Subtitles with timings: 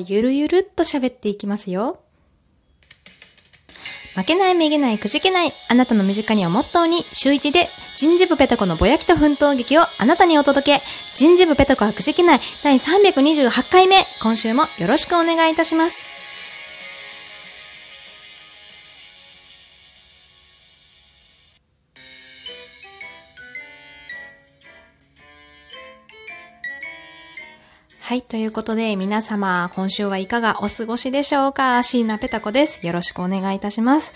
[0.00, 2.00] ゆるゆるっと喋っていきますよ。
[4.14, 7.66] 負けないめげないくじけないあなたの身近にをモットーに週一で
[7.96, 10.82] 人事部ペタコのぼやきと奮闘劇をあなたにお届け
[11.14, 16.11] 人事部ペタコはくじけない第328回目今週もよろしくお願いいたします。
[28.12, 28.20] はい。
[28.20, 31.82] ということで、皆様、今週はいかがお過ごしでしょうか？
[31.82, 32.86] 椎名ペタ子です。
[32.86, 34.12] よろしくお願いいたします。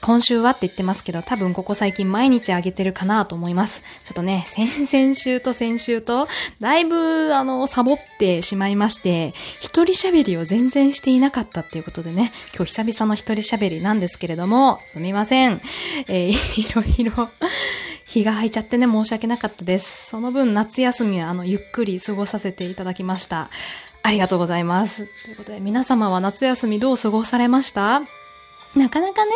[0.00, 3.82] 今週はって言ってますけど、多分ここ最近毎日あげてるかなと思います。
[4.04, 4.68] ちょっとね、先
[5.04, 6.28] 々週と先週と、
[6.60, 15.60] だいぶ、あの、サボってしまいまして、一人喋りを全然していなかったっていうことでね、今日久々の一人喋りなんですけれども、すみません。
[16.08, 17.28] えー、いろいろ、
[18.16, 20.06] 日が空いちゃってね、申し訳なかったです。
[20.06, 23.50] その分、夏休みは、あの、ゆっくり過ごさせていただきました。
[24.02, 25.06] ありがとうございます。
[25.24, 28.00] ということで、皆様は夏休みどう過ごされました？
[28.74, 29.32] なかなかね、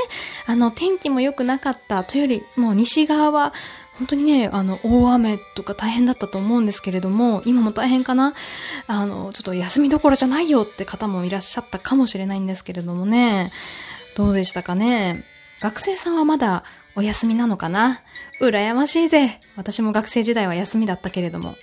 [0.47, 3.53] あの、天気も良くなかったというより、もう西側は、
[3.99, 8.33] 本当にね、あの、大雨とか大変だったと思うんですけれども、今も大変かな？
[8.87, 13.53] あの、ちょっと休みどころじゃないよって方もいらっしゃったかもしれないんですけれどもね、
[14.17, 15.23] どうでしたかね？
[15.61, 16.65] 学生さんはまだ
[17.01, 18.03] お休みなのかな？
[18.43, 21.57] 羨ましいぜ私も学生時代は休みだったけれども。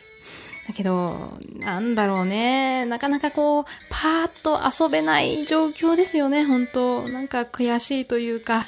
[0.68, 2.88] だけど、なんだろうね。
[2.88, 8.66] なかなかこう、パーッと遊べない状況ですよね、本当なんか悔しいというか。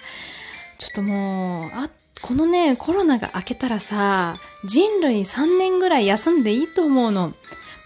[0.77, 1.89] ちょっともう、あ、
[2.21, 7.33] このね、コロナが明けたらさ、人類3年ぐらい休んでいいと思うの。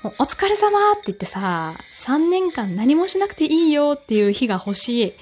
[0.04, 5.14] もうお疲れ様って言ってさ、3年間何もしなくていいよっていう日が欲しい。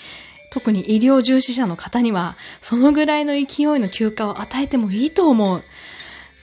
[0.52, 3.46] 特に医療従事者の方には、そのぐらいの勢い
[3.80, 5.64] の休暇を与えてもいいと思う。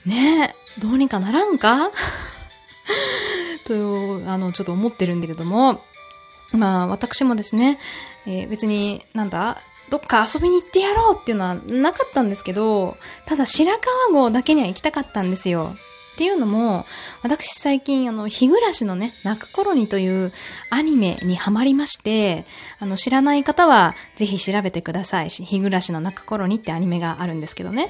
[0.05, 1.91] ねえ、どうにかならんか？
[3.65, 5.81] と、あの、ちょっと思ってるんだけども、
[6.51, 7.79] まあ、私もですね、
[8.25, 9.57] えー別に、なんだ、
[9.89, 13.71] どっか遊びに行ってやろうっていうのはなかったんですけど、ただ白
[14.11, 15.75] 川郷だけには行きたかったんですよ。
[16.19, 16.85] っていうのも、
[17.23, 20.33] 私最近、あの、日暮らしのね、泣く頃にという
[20.69, 22.43] アニメにハマりまして、
[22.79, 25.45] あの、知らない方はぜひ調べてくださいし。
[25.45, 27.89] 日暮らしの泣く頃にってアニメがあるんですけどね。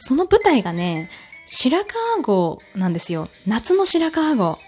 [0.00, 1.08] その舞台がね、
[1.46, 3.28] 白川郷なんですよ。
[3.46, 4.58] 夏の白川郷。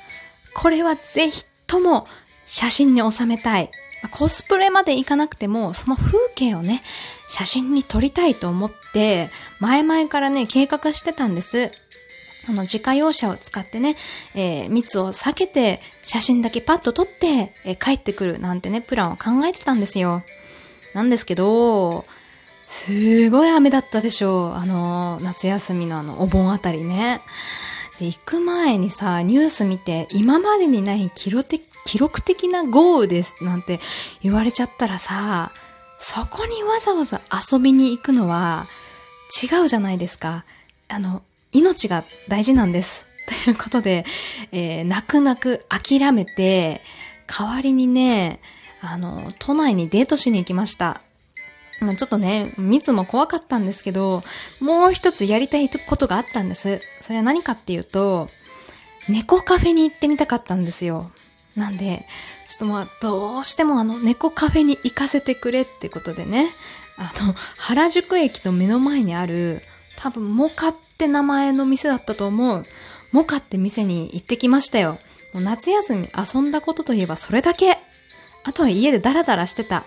[0.54, 2.06] これはぜひとも
[2.46, 3.72] 写真に収めたい。
[4.12, 6.80] コスプレまでいかなくても、その風景をね、
[7.28, 11.72] 写真に撮りたいと思って、前々からね、計画してたんです。
[12.50, 13.96] あの、自家用車を使ってね、
[14.34, 20.22] えー密を避けて、写真だけパッと撮って、えー帰ってくるなんてね、プランを考えてたんですよ。
[20.94, 22.04] なんですけど、
[22.68, 24.54] すごい雨だったでしょう。
[24.54, 27.20] あの、夏休みのあの、お盆あたりね。
[27.98, 33.80] で、行く前にさ、ニュース見て、今までにない記録的記録的な豪雨ですなんて
[34.22, 35.50] 言われちゃったらさ、
[35.98, 37.20] そこにわざわざ
[37.52, 38.66] 遊びに行くのは
[39.42, 40.44] 違うじゃないですか。
[40.88, 41.22] あの、
[41.52, 43.06] 命が大事なんです。
[43.44, 44.04] ということで、
[44.52, 46.80] えー泣く泣く諦めて、
[47.26, 48.40] 代わりにね、
[48.80, 51.00] あの、都内にデートしに行きました。
[51.80, 54.22] ちょっとね、密も怖かったんですけど、
[54.60, 56.80] もう一つやりたいことがあったんです。
[57.00, 58.28] それは何かっていうと、
[59.08, 61.10] 猫カフェに行ってみたかったんですよ。
[61.56, 62.06] なんで、
[62.46, 66.48] ちょっとまあ、どうしてもあの、猫カフェに行かせてくれってことでね、
[66.98, 69.62] あの、原宿駅の目の前にある、
[70.02, 72.64] 多分、モカって名前の店だったと思う。
[73.12, 74.98] モカって店に行ってきましたよ。
[75.34, 77.76] もう夏休み遊んだことといえばそれだけ。
[78.44, 79.84] あとは家でダラダラしてた。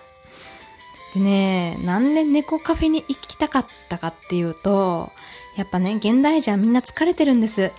[1.15, 5.11] でね、なんで猫カフェに行きたかったかっていうと、
[5.57, 7.71] やっぱね、現代人はみんな疲れてるんです。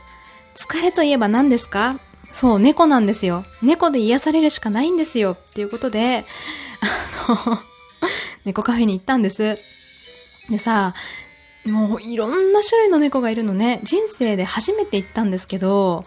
[0.56, 1.98] 疲れといえば何ですか？
[2.32, 3.44] そう、猫なんですよ。
[3.62, 5.32] 猫で癒されるしかないんですよ。
[5.32, 6.24] っていうことで、
[7.26, 7.58] あの、
[8.44, 9.58] 猫カフェに行ったんです。
[10.50, 10.94] でさ、
[11.66, 13.80] もういろんな種類の猫がいるのね。
[13.84, 16.04] 人生で初めて行ったんですけど、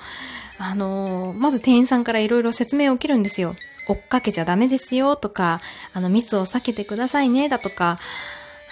[0.59, 3.56] あの、まず店員さんからいろいろ説明を受けるんですよ。
[3.88, 5.61] 追っかけちゃダメですよとか、
[5.93, 7.99] あの、密を避けてくださいねだとか、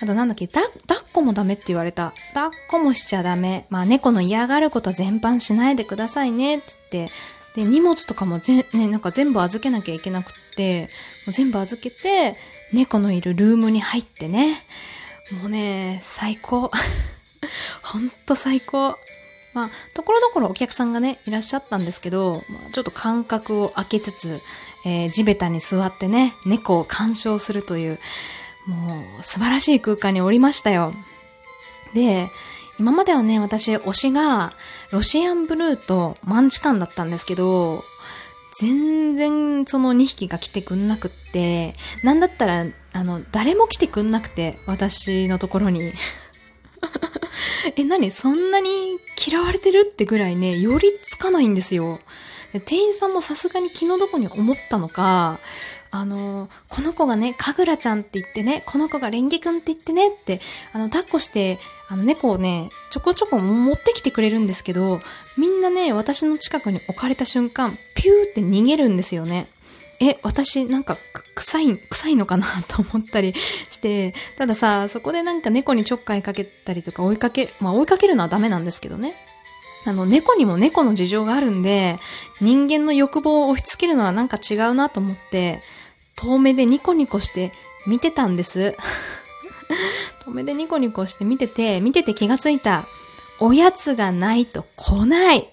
[0.01, 2.13] あとなんだっけ、だ、抱っこもダメって言われた。
[2.33, 3.65] 抱っこもしちゃダメ。
[3.69, 7.13] まあ猫の嫌がること全般しないでくださいねって言って、
[7.55, 10.89] で、荷物とかもぜ、ね、なんか全部預けなきゃいけなくって、
[11.25, 12.35] もう全部預けて、
[12.73, 14.57] 猫のいるルームに入ってね。
[15.31, 16.71] もうね、最高。
[17.81, 18.97] ほんと最高。
[19.53, 24.41] まあ、ところどころお客さんがね、いらっしゃったんですけど、まあ、ちょっと間隔を空けつつ、
[24.85, 27.99] えー地べたに座ってね、猫を鑑賞するという、
[28.67, 30.93] もう素晴らしい空間におりましたよ。
[31.93, 32.29] で、
[32.79, 34.53] 今まではね、私、推しが、
[34.91, 37.83] ロシアンブルーとマンチカンだったんですけど、
[38.59, 41.73] 全然その2匹が来てくんなくって、
[42.03, 45.81] なんだったら、あの、誰も来てくんなくて、私のところに。
[47.75, 48.11] え、何？
[48.11, 48.97] そんなに
[49.27, 51.99] 嫌われてるってぐらいね、寄りつかないんですよ。
[52.65, 55.39] 店員さんもさすがに気の毒に思ったのか、
[55.91, 60.41] あの、この子がね、かぐらちゃんって言ってね、この子がレンゲくんって言ってねって、
[60.73, 61.57] あの、抱っこして、
[61.89, 64.99] あの、猫をね、ちょこちょこ持ってきてくれるんですけど、
[65.37, 69.47] みんなね、私の近くに置かれた瞬間、ピューって逃げるんですよね。
[70.01, 70.97] え、私なんか
[71.35, 73.33] 臭い、臭いのかなと思ったり
[73.71, 79.13] して、たださ、そこでなんか猫にちょっかいかけたりとか追いかけ、まあ追いかけるのはダメなんですけどね。
[79.85, 81.97] あの、猫にも猫の事情があるんで、
[82.41, 85.61] 人間の欲望を押し付けるのはなんか違うなと思って、
[86.17, 87.51] 遠目でニコニコして
[87.87, 88.75] 見てたんです。
[90.25, 92.85] 遠目でニコニコして見てて、見てて気がついた。
[93.39, 95.47] おやつがないと来ない。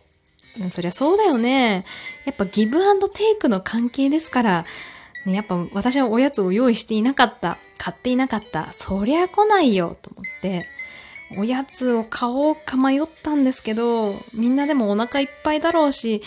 [0.71, 1.85] そりゃそうだよね。
[2.25, 4.65] やっぱギブアンドテイクの関係ですから、
[5.25, 7.57] ね、やっぱ私はおやつを用意していなかった。
[7.79, 8.71] 買っていなかった。
[8.73, 10.67] そりゃ来ないよ、と思って。
[11.37, 16.23] おやつを買おうか迷ったんですけど、みんなでもお腹いっぱいだろうし、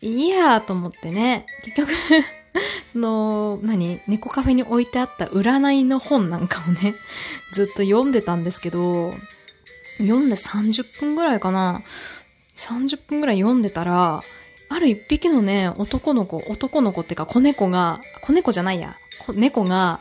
[0.00, 1.46] いいやと思ってね。
[1.62, 1.92] 結局
[2.86, 6.94] その、何猫カフェに置いてあった占いの本なんかをね、
[7.52, 9.14] ずっと読んでたんですけど、
[9.98, 11.82] 読んで30分ぐらいかな。
[12.56, 14.20] 30分ぐらい読んでたら、
[14.68, 18.96] ある一匹のね、男の子、男の子っていうか子猫が、子猫じゃないや、
[19.34, 20.00] 猫が、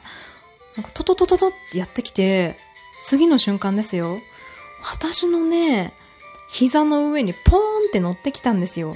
[0.76, 2.56] なんかトトトトトってやってきて、
[3.04, 4.18] 次の瞬間ですよ。
[4.82, 5.94] 私のね、
[6.50, 7.60] 膝の上にポーン
[7.90, 8.96] って乗ってきたんですよ。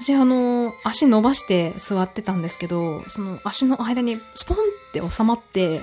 [0.00, 4.60] 私あの、足伸ばして座ってたんですけど、その足の間にスポンっ
[4.92, 5.80] て収まって、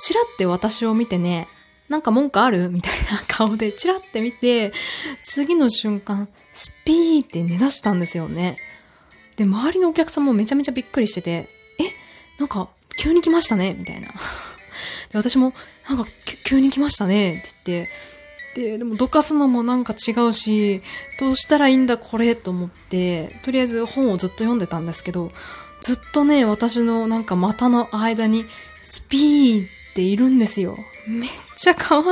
[0.00, 1.48] チラって私を見てね、
[1.88, 2.68] なんか文句ある？
[2.70, 4.72] みたいな顔でチラって見て、
[5.24, 8.56] 次の瞬間、スピーって寝出したんですよね。
[9.36, 11.48] で、周りのお客さんもめちゃめちゃびっくりしてて、え？
[12.38, 13.74] なんか、急に来ましたね？
[13.78, 14.08] みたいな。
[14.08, 14.12] で、
[15.14, 15.54] 私も、
[15.88, 16.04] なんか、
[16.44, 17.38] 急に来ましたね？
[17.38, 17.90] って言って、
[18.72, 20.82] で、でもどかすのもなんか違うし、
[21.20, 21.96] どうしたらいいんだ？
[21.96, 25.30] これと思って、とりあえず本をずっと読んでたんですけど、
[25.80, 28.44] ずっとね、私のなんか股の間に
[28.82, 30.76] スピーっているんですよ。
[31.08, 32.08] めっちゃ可愛い。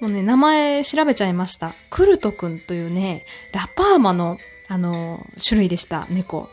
[0.00, 1.72] もうね、名前調べちゃいました。
[1.90, 4.38] クルトくんというね、ラパーマの、
[4.68, 6.48] あの、種類でした、猫。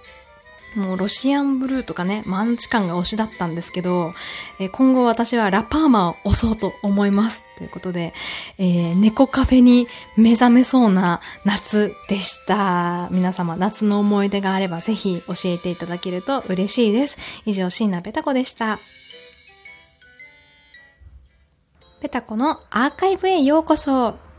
[0.76, 4.14] もうロシアンブルーとかね、マンチ感が推しだったんですけど、
[4.60, 7.44] えー、今後私はラパーマを押そうと思います。
[7.58, 8.14] ということで、
[8.58, 13.10] えー、猫カフェに目覚めそうな夏でした。
[13.12, 17.18] 皆様、夏の思い出があればぜひ教えていただけると嬉しいです。
[17.46, 18.80] 以上、椎名ペタ子でした。
[22.02, 24.31] ペタコのアーカイブへようこそ。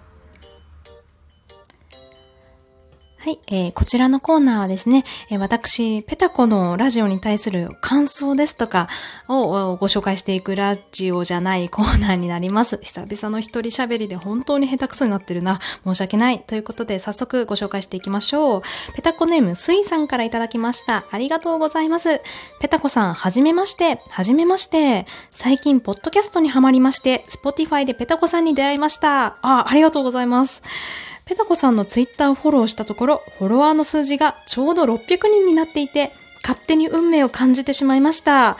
[3.24, 8.88] はい、えー、こちらのコーナーはですね、えー、私、ペタコのラジオに対する感想ですとか
[9.28, 12.80] をご紹介していくラジオじゃないコーナーになります。
[12.82, 15.60] 久々の一人喋りで本当に下手くそになってるな。
[15.84, 16.40] 申し訳ない。
[16.40, 18.62] ということで、早速ご紹介していきましょう。
[18.96, 21.04] ペタコネーム、スイさんからいただきました。
[21.12, 22.20] ありがとうございます。
[22.60, 24.00] ペタコさん、はじめまして。
[24.10, 25.06] はじめまして。
[25.28, 29.36] 最近、ポッドキャストにハマりまして、スポティファイでペタコさんに出会いました。
[29.42, 30.60] あ、ありがとうございます。
[31.24, 36.10] ペタコさんのツイッターをフォローしたところ、フォロワーの数字がちょうど600人になっていて、
[36.42, 38.56] 勝手に運命を感じてしまいました。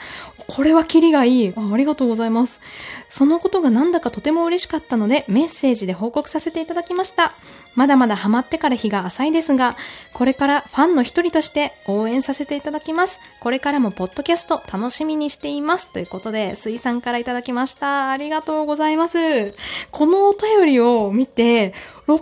[0.47, 1.69] これはキリがいいあ。
[1.73, 2.61] ありがとうございます。
[3.09, 7.33] そのことがなんだかとても嬉しかったのでメッセージで報告させていただきました。
[7.75, 9.75] まだまだハマってから日が浅いですが、
[10.13, 13.19] これからファンの一人として応援させていただきます。
[13.39, 15.91] これからもポッドキャスト楽しみにしています。
[15.91, 18.11] ということで、水産からいただきました。
[18.11, 19.53] ありがとうございます。
[19.91, 21.73] このお便りを見て、
[22.07, 22.21] 600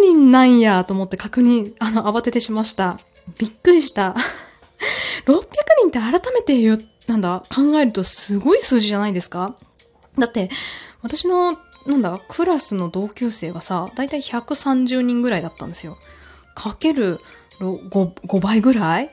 [0.00, 2.98] 人なんやと思って確認、あの、慌ててしました。
[3.38, 4.14] びっくりした。
[5.26, 5.42] 600
[5.80, 9.54] 人って改めて言う、なんだ、考えるとすごい数字じゃないですか
[10.18, 10.50] だって、
[11.02, 11.56] 私の、
[11.88, 15.96] なんだ、クラスの同級生がさ、だいたい130人ぐらいだったんですよ。
[16.54, 17.18] かける
[17.60, 19.10] 5, 5倍ぐらい？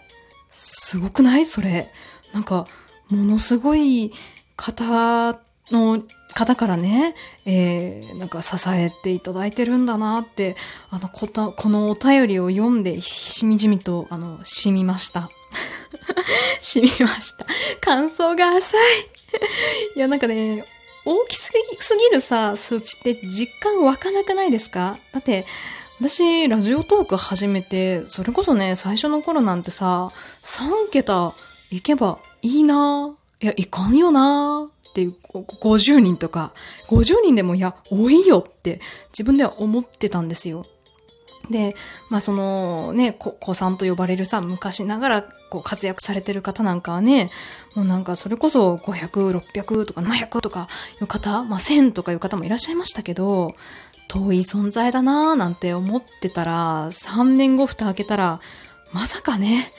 [0.51, 1.45] すごくない？
[1.45, 1.89] それ。
[2.33, 2.65] なんか、
[3.09, 4.11] ものすごい
[4.57, 5.39] 方
[5.71, 6.03] の
[6.33, 7.15] 方からね、
[7.45, 10.57] えー、なんか支えていただいてるんだなって、
[10.89, 15.29] あの、こた、このお便りを読んで、しみじみと、あの、染みました。
[16.61, 17.45] 染みました。
[17.79, 18.81] 感想が浅い。
[19.95, 20.65] いや、なんかね、
[21.05, 24.97] 大きすぎすぎるさ、数値って実感湧かなくないですか？
[25.11, 25.45] だって、
[25.99, 30.09] 私、ラジオトーク始めて、それこそね、最初の頃なんてさ、
[30.43, 31.31] 3桁
[31.71, 36.53] いけばいいないや、いかんよなっていう、50人とか、
[36.89, 38.81] 50人でもいや、多いよって
[39.11, 40.65] 自分では思ってたんですよ。
[41.49, 41.75] で、
[42.09, 47.29] まあそのね、子さんと呼ばれるさ、昔ながらこう活躍されてる方なんかはね、
[47.75, 50.67] もうなんかそれこそ500、600とか700とか
[51.01, 53.53] いう方、まあ1000とかいう方もいらっしゃいましたけど、
[54.07, 58.39] 遠い存在だなぁなんて思ってたら、3年後蓋開けたら、
[58.93, 59.71] まさかね、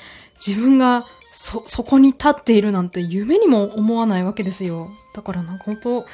[0.44, 4.90] 自分がそ、そこに立っているなんて夢にも思わないわけですよ。
[5.14, 6.06] だからなんか本当、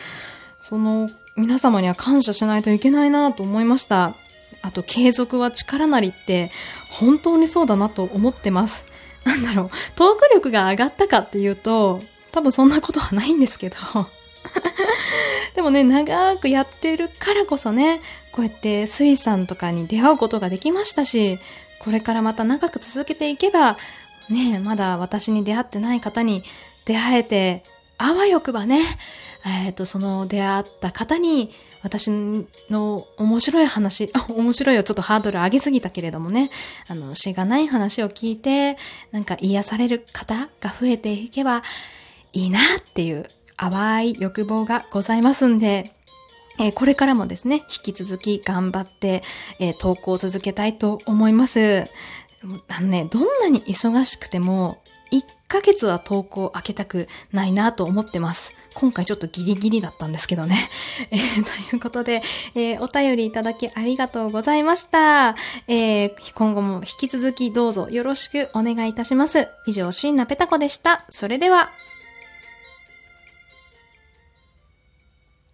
[0.61, 4.15] その皆様には感謝しないといけないなぁと思いました。
[4.63, 6.51] あと、継続は力なりって
[6.91, 8.87] 本当にそうだなと思ってます。
[9.25, 12.01] なんだろう、トーク力が上がったかっていうと、
[12.33, 13.77] 多分そんなことはないんですけど。
[15.55, 18.01] でもね、長くやってるからこそね、
[18.33, 21.39] こうやって水産とかに出会うことができましたし、
[21.79, 23.77] これからまた長く続けていけば、
[24.29, 26.43] ね、まだ私に出会ってない方に
[26.85, 27.65] 出会えて、
[27.99, 28.81] あわよくばね、
[29.45, 31.51] えっ、ー、と、その出会った方に
[31.83, 32.11] 私
[32.71, 36.51] の面白い話、 面白いよ、ちょっとハードル上げすぎたけれどもね、
[36.89, 38.77] あの、しがない話を聞いて、
[39.11, 41.63] なんか癒される方が増えていけば
[42.33, 45.91] いいなっていう淡い欲望がございますんで、
[46.59, 49.23] えー、これからもですね、引き続き頑張って、
[49.59, 51.85] えー、投稿を続けたいと思います。
[52.69, 54.79] あのね、どんなに忙しくても、
[55.13, 58.55] 1ヶ月は投稿開けたくないなと思ってます。
[58.75, 60.57] 今回ちょっとギリギリだったんですけどね。
[61.11, 62.23] えー、ということで、
[62.55, 65.37] えー、お便りいただきありがとうございました。
[65.69, 69.49] えー、今後も引き続きどうぞよろしくお願いいたします。
[69.67, 71.05] 以上、シンナペタコでした。
[71.11, 71.71] それでは。